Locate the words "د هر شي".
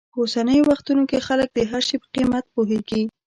1.53-1.95